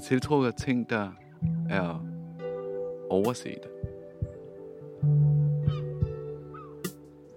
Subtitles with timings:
[0.00, 1.08] bliver tiltrukket af ting, der
[1.68, 2.06] er
[3.10, 3.60] overset.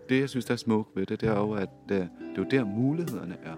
[0.10, 2.38] Det, jeg synes, der er smukt ved det, det er jo, at øh, det er
[2.38, 3.56] jo der, mulighederne er.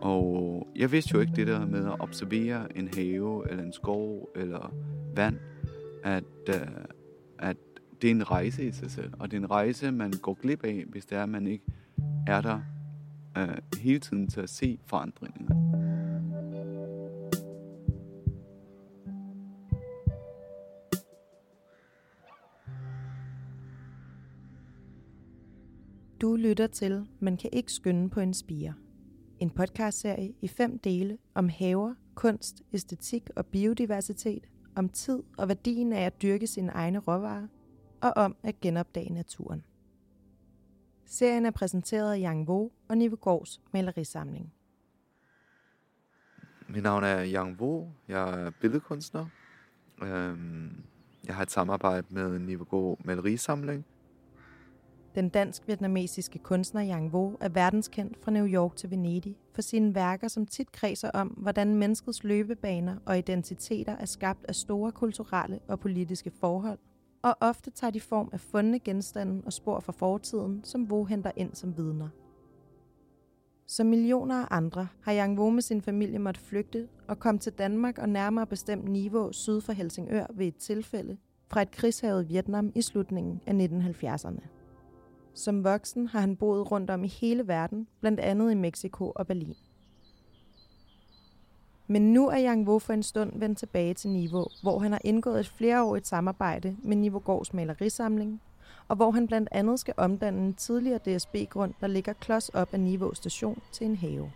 [0.00, 4.28] Og jeg vidste jo ikke det der med at observere en have, eller en skov,
[4.36, 4.74] eller
[5.16, 5.36] vand,
[6.04, 6.54] at, øh,
[7.38, 7.56] at
[8.02, 9.12] det er en rejse i sig selv.
[9.18, 11.64] Og det er en rejse, man går glip af, hvis det er, at man ikke
[12.26, 12.60] er der
[13.42, 15.68] uh, hele tiden til at se forandringer.
[26.20, 28.74] Du lytter til Man kan ikke skynde på en spire.
[29.38, 34.46] En podcastserie i fem dele om haver, kunst, æstetik og biodiversitet,
[34.76, 37.46] om tid og værdien af at dyrke sine egne råvarer,
[38.00, 39.62] og om at genopdage naturen.
[41.10, 44.52] Serien er præsenteret af Yang Vo og Nivegårds malerisamling.
[46.68, 47.86] Mit navn er Yang Vo.
[48.08, 49.26] Jeg er billedkunstner.
[50.02, 50.84] Øhm,
[51.26, 53.86] jeg har et samarbejde med Nivegård Malerisamling,
[55.18, 60.28] den dansk-vietnamesiske kunstner Yang Vo er verdenskendt fra New York til Venedig for sine værker,
[60.28, 65.80] som tit kredser om, hvordan menneskets løbebaner og identiteter er skabt af store kulturelle og
[65.80, 66.78] politiske forhold,
[67.22, 71.30] og ofte tager de form af fundne genstande og spor fra fortiden, som Vo henter
[71.36, 72.08] ind som vidner.
[73.66, 77.52] Som millioner af andre har Yang Vo med sin familie måtte flygte og kom til
[77.52, 81.16] Danmark og nærmere bestemt Niveau syd for Helsingør ved et tilfælde
[81.50, 84.46] fra et krigshavet Vietnam i slutningen af 1970'erne.
[85.34, 89.26] Som voksen har han boet rundt om i hele verden, blandt andet i Mexico og
[89.26, 89.54] Berlin.
[91.90, 95.00] Men nu er Yang Wu for en stund vendt tilbage til Niveau, hvor han har
[95.04, 98.40] indgået et flereårigt samarbejde med Niveau Gårds malerisamling,
[98.88, 102.80] og hvor han blandt andet skal omdanne en tidligere DSB-grund, der ligger klods op af
[102.80, 104.32] Niveau station, til en have.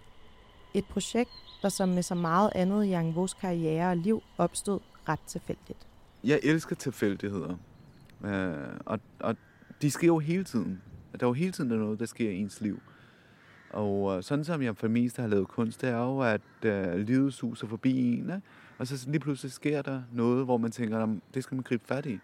[0.74, 1.30] Et projekt,
[1.62, 5.86] der som med så meget andet i Yang Wus karriere og liv opstod ret tilfældigt.
[6.24, 7.56] Jeg elsker tilfældigheder,
[8.24, 8.54] øh,
[8.86, 9.36] og, og
[9.82, 10.82] de sker jo hele tiden.
[11.12, 12.80] Der er jo hele tiden noget, der sker i ens liv.
[13.72, 16.40] Og øh, sådan som jeg for det meste har lavet kunst, det er jo, at
[16.62, 18.40] øh, livet suser forbi en, ikke?
[18.78, 22.06] og så lige pludselig sker der noget, hvor man tænker, det skal man gribe fat
[22.06, 22.18] i.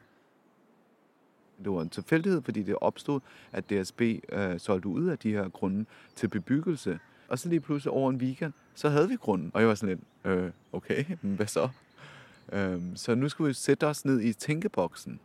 [1.65, 3.21] Det var en tilfældighed, fordi det opstod,
[3.53, 4.01] at DSB
[4.33, 6.99] øh, solgte ud af de her grunde til bebyggelse.
[7.29, 9.51] Og så lige pludselig over en weekend, så havde vi grunden.
[9.55, 11.69] Og jeg var sådan lidt, øh, okay, men hvad så?
[12.53, 15.21] Øh, så nu skulle vi sætte os ned i tænkeboksen.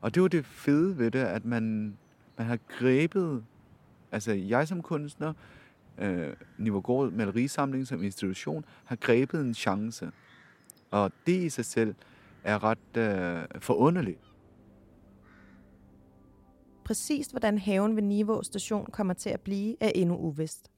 [0.00, 1.96] Og det var det fede ved det, at man
[2.38, 3.44] man har grebet,
[4.12, 5.32] altså jeg som kunstner,
[5.98, 10.10] øh, Nivågård Malerisamling som institution, har grebet en chance.
[10.90, 11.94] Og det i sig selv
[12.44, 14.20] er ret øh, forunderligt.
[16.84, 20.70] Præcis hvordan haven ved Nivå station kommer til at blive, er endnu uvist.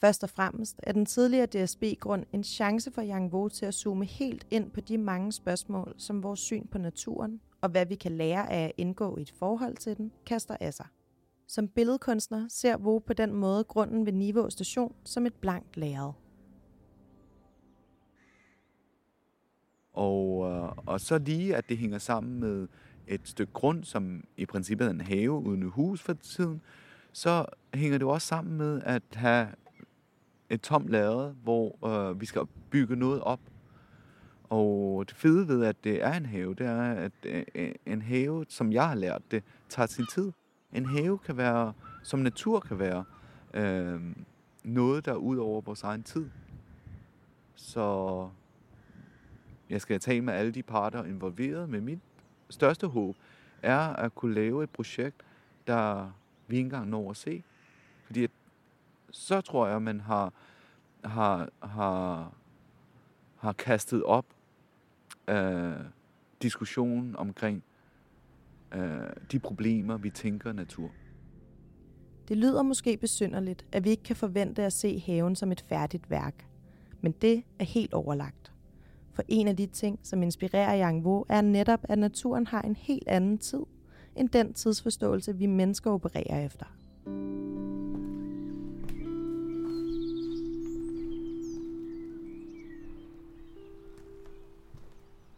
[0.00, 4.04] Først og fremmest er den tidligere DSB-grund en chance for Yang Vo til at zoome
[4.04, 8.12] helt ind på de mange spørgsmål, som vores syn på naturen og hvad vi kan
[8.12, 10.86] lære af at indgå i et forhold til den, kaster af sig.
[11.54, 16.12] Som billedkunstner ser Vo på den måde grunden ved Niveau station som et blankt lærred.
[19.92, 22.68] Og, øh, og så lige, at det hænger sammen med
[23.06, 26.62] et stykke grund, som i princippet er en have uden et hus for tiden,
[27.12, 29.48] så hænger det også sammen med at have
[30.50, 33.40] et tomt lærred, hvor øh, vi skal bygge noget op.
[34.42, 38.44] Og det fede ved, at det er en have, det er, at øh, en have,
[38.48, 40.32] som jeg har lært det, tager sin tid.
[40.74, 43.04] En have kan være, som natur kan være,
[43.54, 44.00] øh,
[44.64, 46.30] noget, der er ud over vores egen tid.
[47.54, 48.28] Så
[49.70, 51.98] jeg skal tale med alle de parter involveret, men mit
[52.50, 53.16] største håb
[53.62, 55.24] er at kunne lave et projekt,
[55.66, 56.10] der
[56.46, 57.42] vi ikke engang når at se.
[58.06, 58.30] Fordi at,
[59.10, 60.32] så tror jeg, man har,
[61.04, 62.32] har, har,
[63.36, 64.26] har kastet op
[65.28, 65.72] øh,
[66.42, 67.62] diskussionen omkring
[68.74, 70.90] øh, de problemer, vi tænker natur.
[72.28, 76.10] Det lyder måske besynderligt, at vi ikke kan forvente at se haven som et færdigt
[76.10, 76.46] værk.
[77.00, 78.52] Men det er helt overlagt.
[79.12, 82.76] For en af de ting, som inspirerer Yang Wu, er netop, at naturen har en
[82.76, 83.62] helt anden tid,
[84.16, 86.66] end den tidsforståelse, vi mennesker opererer efter.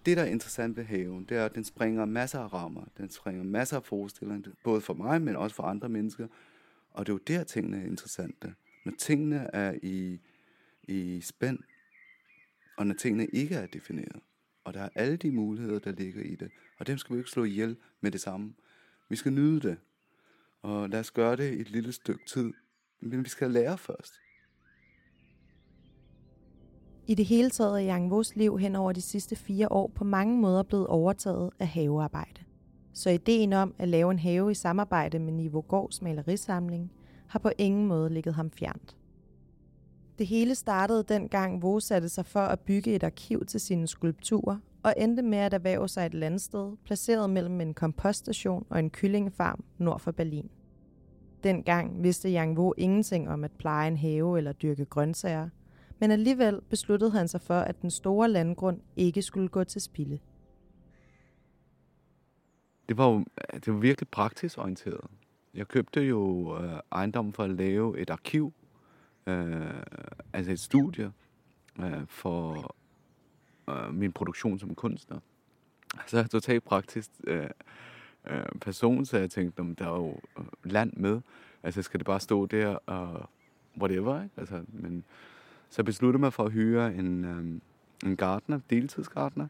[0.07, 2.85] Det, der er interessant ved haven, det er, at den springer masser af rammer.
[2.99, 6.29] Den springer masser af forestillinger, både for mig, men også for andre mennesker.
[6.91, 8.55] Og det er jo der, tingene er interessante.
[8.85, 10.21] Når tingene er i,
[10.83, 11.59] i spænd,
[12.77, 14.21] og når tingene ikke er defineret.
[14.65, 16.51] Og der er alle de muligheder, der ligger i det.
[16.79, 18.55] Og dem skal vi ikke slå ihjel med det samme.
[19.09, 19.79] Vi skal nyde det.
[20.63, 22.53] Og lad os gøre det i et lille stykke tid.
[23.01, 24.21] Men vi skal lære først.
[27.09, 30.05] I det hele taget er Yang Vos liv hen over de sidste fire år på
[30.05, 32.41] mange måder blevet overtaget af havearbejde.
[32.93, 36.93] Så ideen om at lave en have i samarbejde med Niveau Gårds malerisamling
[37.27, 38.97] har på ingen måde ligget ham fjernt.
[40.19, 44.59] Det hele startede dengang Vo satte sig for at bygge et arkiv til sine skulpturer
[44.83, 49.65] og endte med at erhverve sig et landsted placeret mellem en kompoststation og en kyllingefarm
[49.79, 50.51] nord for Berlin.
[51.43, 55.49] Dengang vidste Yang Vo ingenting om at pleje en have eller dyrke grøntsager,
[55.99, 60.19] men alligevel besluttede han sig for, at den store landgrund ikke skulle gå til spilde.
[62.89, 65.01] Det var jo det var virkelig praktisk orienteret.
[65.55, 68.53] Jeg købte jo øh, ejendommen for at lave et arkiv,
[69.27, 69.83] øh,
[70.33, 71.13] altså et studie
[71.81, 72.75] øh, for
[73.71, 75.19] øh, min produktion som kunstner.
[76.07, 77.51] Så er jeg totalt praktisk øh,
[78.31, 81.21] øh, person, så jeg tænkte, om der er jo øh, land med.
[81.63, 83.29] Altså skal det bare stå der og
[83.81, 84.35] whatever, ikke?
[84.37, 85.05] Altså, men
[85.71, 89.47] så jeg besluttede mig for at hyre en, øh, en gartner, deltidsgartner,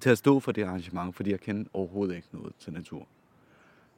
[0.00, 3.06] til at stå for det arrangement, fordi jeg kender overhovedet ikke noget til natur.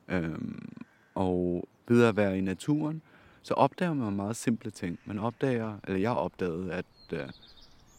[0.08, 0.76] Øhm,
[1.14, 3.02] og ved at være i naturen,
[3.42, 4.98] så opdager man meget simple ting.
[5.04, 7.28] Man opdager, eller jeg opdagede, at øh,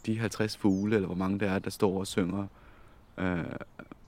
[0.06, 2.48] de 50 fugle, eller hvor mange der er, der står og synger
[3.18, 3.46] øh,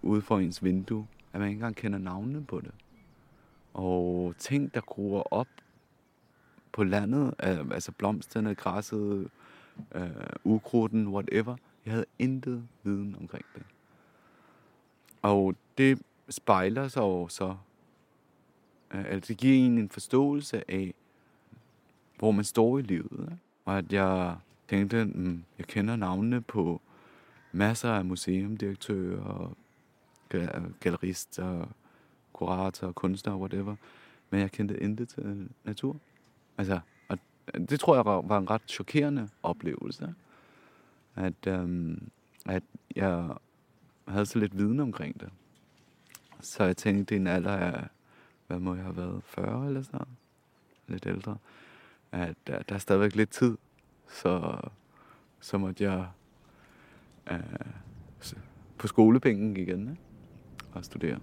[0.01, 2.71] ude for ens vindue, at man ikke engang kender navnene på det.
[3.73, 5.47] Og ting, der gror op
[6.73, 9.29] på landet, øh, altså blomsterne, græsset,
[9.95, 10.09] øh,
[10.43, 11.55] ukrudten, whatever,
[11.85, 13.63] jeg havde intet viden omkring det.
[15.21, 17.55] Og det spejler sig jo så,
[18.93, 20.93] øh, altså det giver en en forståelse af,
[22.19, 23.19] hvor man står i livet.
[23.19, 23.37] Ikke?
[23.65, 24.35] Og at jeg
[24.67, 26.81] tænkte, mm, jeg kender navnene på
[27.51, 29.55] masser af museumdirektører,
[30.79, 31.67] gallerister,
[32.33, 33.75] kuratorer, kunstnere, whatever.
[34.29, 35.99] Men jeg kendte intet til natur.
[36.57, 37.17] Altså, og
[37.53, 40.13] øh, det tror jeg var en ret chokerende oplevelse.
[41.15, 42.09] At, øhm,
[42.45, 42.63] at
[42.95, 43.29] jeg
[44.07, 45.29] havde så lidt viden omkring det.
[46.39, 47.87] Så jeg tænkte, i en alder af,
[48.47, 50.07] hvad må jeg have været, 40 eller sådan
[50.87, 51.37] Lidt ældre
[52.13, 53.57] at der, der er stadigvæk lidt tid,
[54.09, 54.61] så,
[55.39, 56.07] så måtte jeg
[57.31, 57.39] øh,
[58.77, 60.01] på skolepengen igen ikke?
[60.71, 61.19] og studere.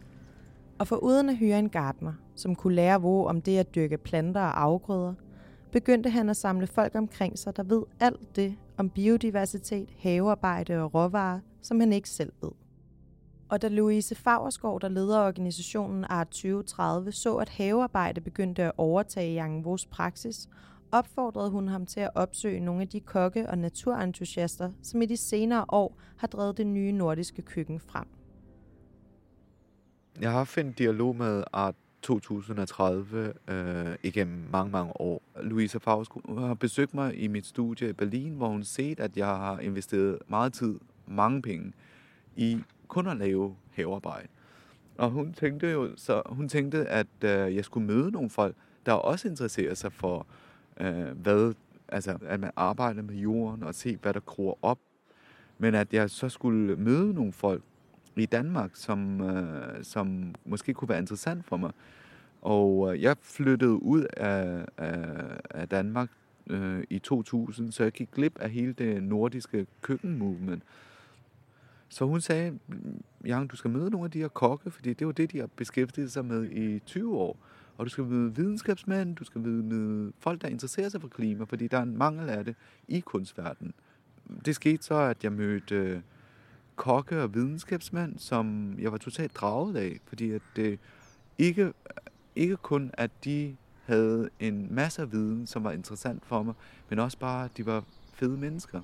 [0.81, 3.99] Og for uden at hyre en gartner, som kunne lære Vo om det at dyrke
[3.99, 5.15] planter og afgrøder,
[5.73, 10.95] begyndte han at samle folk omkring sig, der ved alt det om biodiversitet, havearbejde og
[10.95, 12.51] råvarer, som han ikke selv ved.
[13.49, 19.41] Og da Louise Fagerskov, der leder organisationen Art 2030, så at havearbejde begyndte at overtage
[19.41, 20.49] Yang Vos praksis,
[20.93, 25.17] opfordrede hun ham til at opsøge nogle af de kokke- og naturentusiaster, som i de
[25.17, 28.07] senere år har drevet det nye nordiske køkken frem.
[30.21, 35.23] Jeg har haft en dialog med Art 2030 øh, igennem mange, mange år.
[35.43, 39.27] Louisa Fagersko har besøgt mig i mit studie i Berlin, hvor hun set, at jeg
[39.27, 41.73] har investeret meget tid, mange penge,
[42.37, 42.59] i
[42.89, 44.29] kun at lave havearbejde.
[44.99, 48.93] Og hun tænkte jo, så hun tænkte, at øh, jeg skulle møde nogle folk, der
[48.93, 50.27] også interesserer sig for
[50.81, 51.55] øh, hvad,
[51.89, 54.79] altså at man arbejder med jorden og se, hvad der gror op.
[55.59, 57.63] Men at jeg så skulle møde nogle folk
[58.17, 61.73] i Danmark, som, øh, som måske kunne være interessant for mig.
[62.43, 65.07] Og øh, jeg flyttede ud af, af,
[65.51, 66.11] af Danmark
[66.47, 70.63] øh, i 2000, så jeg gik glip af hele det nordiske køkkenmovement.
[71.89, 72.59] Så hun sagde,
[73.25, 75.49] Jan, du skal møde nogle af de her kokke, fordi det var det, de har
[75.57, 77.37] beskæftiget sig med i 20 år.
[77.77, 81.69] Og du skal møde videnskabsmænd, du skal møde folk, der interesserer sig for klima, fordi
[81.69, 82.55] der er en mangel af det
[82.89, 83.75] i kunstverdenen.
[84.45, 86.01] Det skete så, at jeg mødte øh,
[86.77, 90.79] kokke og videnskabsmand, som jeg var totalt draget af, fordi at det
[91.39, 91.73] ikke,
[92.37, 96.55] ikke kun, at de havde en masse af viden, som var interessant for mig,
[96.89, 97.85] men også bare, at de var
[98.15, 98.81] fede mennesker.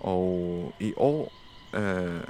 [0.00, 1.32] Og i år
[1.74, 2.24] øh,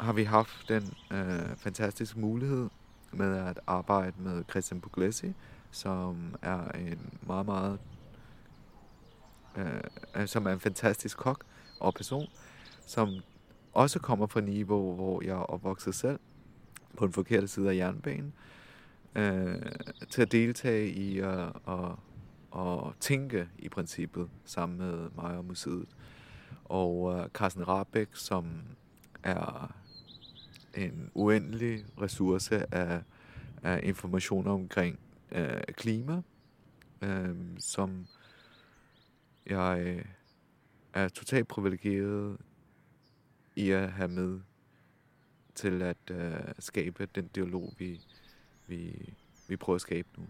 [0.00, 2.68] har vi haft den øh, fantastiske mulighed
[3.12, 5.32] med at arbejde med Christian Puglisi,
[5.74, 7.78] som er en meget, meget
[9.56, 9.80] øh,
[10.16, 11.44] øh, som er en fantastisk kok
[11.80, 12.26] og person,
[12.86, 13.08] som
[13.72, 16.18] også kommer fra Niveau, hvor jeg er opvokset selv,
[16.96, 18.32] på den forkerte side af jernbanen,
[19.14, 19.62] øh,
[20.10, 21.98] til at deltage i at og,
[22.50, 25.88] og tænke i princippet sammen med mig og museet
[26.64, 28.46] og øh, Carsten Rabeck, som
[29.22, 29.74] er
[30.74, 33.02] en uendelig ressource af,
[33.62, 34.98] af informationer omkring
[35.34, 36.22] øh, klima,
[37.02, 38.06] øh, som
[39.46, 40.04] jeg øh,
[40.94, 42.36] er totalt privilegeret
[43.56, 44.40] i at have med
[45.54, 48.00] til at øh, skabe den dialog, vi,
[48.66, 49.14] vi,
[49.48, 50.26] vi prøver at skabe nu.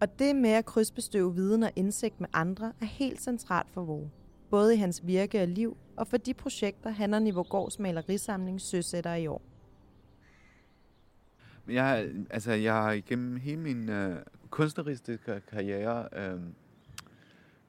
[0.00, 4.10] Og det med at krydsbestøve viden og indsigt med andre er helt centralt for Vore.
[4.50, 9.14] Både i hans virke og liv, og for de projekter, han og Nivågårds malerisamling søsætter
[9.14, 9.51] i år.
[11.68, 15.18] Jeg, altså, jeg har igennem hele min øh, kunstneriske
[15.50, 16.40] karriere øh,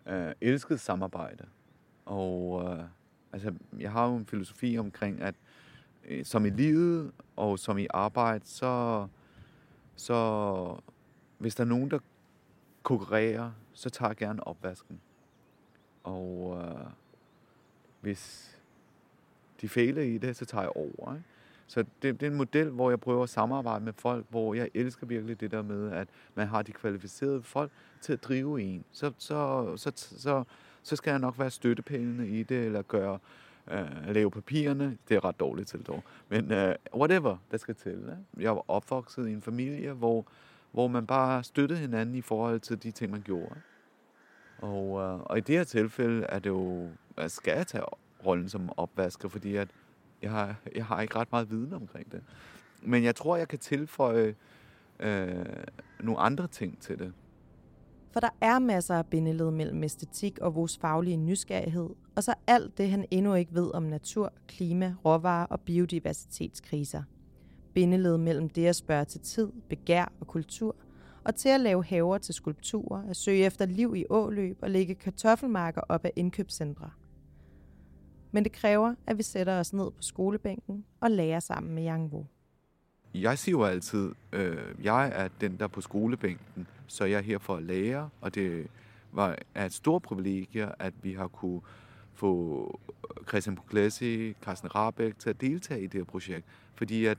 [0.05, 1.45] øh, elsket samarbejde.
[2.05, 2.83] Og øh,
[3.33, 5.35] altså, jeg har jo en filosofi omkring, at
[6.05, 9.07] øh, som i livet og som i arbejde, så,
[9.95, 10.77] så
[11.37, 11.99] hvis der er nogen, der
[12.83, 15.01] konkurrerer, så tager jeg gerne opvasken.
[16.03, 16.85] Og øh,
[18.01, 18.53] hvis
[19.61, 21.15] de fejler i det, så tager jeg over.
[21.15, 21.25] Ikke?
[21.67, 24.69] Så det, det er en model, hvor jeg prøver at samarbejde med folk, hvor jeg
[24.73, 28.83] elsker virkelig det der med, at man har de kvalificerede folk til at drive en.
[28.91, 30.43] Så, så, så, så,
[30.83, 33.19] så skal jeg nok være støttepælene i det, eller gøre,
[33.71, 34.97] øh, lave papirerne.
[35.09, 36.03] Det er ret dårligt til dog.
[36.29, 37.91] Men øh, whatever, der skal til.
[37.91, 38.17] Ikke?
[38.37, 40.25] Jeg var opvokset i en familie, hvor,
[40.71, 43.55] hvor man bare støttede hinanden i forhold til de ting, man gjorde.
[44.57, 46.89] Og, øh, og i det her tilfælde er det jo,
[47.27, 47.83] skal jeg tage
[48.25, 49.67] rollen som opvasker, fordi at
[50.23, 52.23] jeg har, jeg har ikke ret meget viden omkring det.
[52.81, 54.35] Men jeg tror, jeg kan tilføje
[54.99, 55.45] øh,
[55.99, 57.13] nogle andre ting til det.
[58.11, 62.77] For der er masser af bindeled mellem æstetik og vores faglige nysgerrighed, og så alt
[62.77, 67.03] det, han endnu ikke ved om natur, klima, råvarer og biodiversitetskriser.
[67.73, 70.75] Bindeled mellem det at spørge til tid, begær og kultur,
[71.23, 74.95] og til at lave haver til skulpturer, at søge efter liv i åløb og lægge
[74.95, 76.89] kartoffelmarker op af indkøbscentre–
[78.33, 82.13] men det kræver, at vi sætter os ned på skolebænken og lærer sammen med Yang
[82.13, 82.25] Wu.
[83.13, 87.21] Jeg siger jo altid, øh, jeg er den, der er på skolebænken, så jeg er
[87.21, 88.67] her for at lære, og det
[89.11, 91.61] var er et stort privilegie, at vi har kunne
[92.13, 92.79] få
[93.27, 97.17] Christian Puglesi, Carsten Rabeck til at deltage i det her projekt, fordi at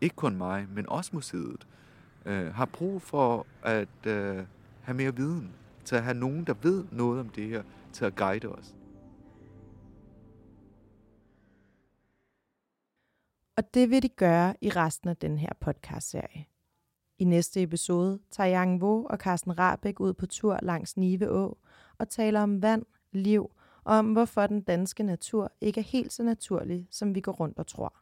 [0.00, 1.66] ikke kun mig, men også museet,
[2.26, 4.44] øh, har brug for at øh,
[4.82, 5.50] have mere viden,
[5.84, 8.74] til at have nogen, der ved noget om det her, til at guide os.
[13.60, 16.46] Og det vil de gøre i resten af den her podcast-serie.
[17.18, 21.58] I næste episode tager Yang Vo og Carsten Rabeck ud på tur langs Nive Å
[21.98, 23.50] og taler om vand, liv
[23.84, 27.58] og om, hvorfor den danske natur ikke er helt så naturlig, som vi går rundt
[27.58, 27.94] og tror.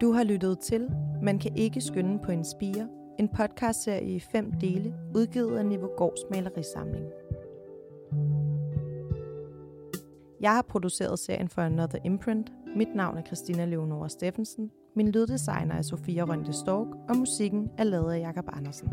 [0.00, 0.90] Du har lyttet til
[1.22, 5.90] Man kan ikke skynde på en spire, en podcastserie i fem dele, udgivet af Niveau
[5.96, 7.23] Gårds malerisamling.
[10.44, 12.52] Jeg har produceret serien for Another Imprint.
[12.76, 14.70] Mit navn er Christina Leonora Steffensen.
[14.96, 18.88] Min lyddesigner er Sofia Rønde Stork, og musikken er lavet af Jakob Andersen.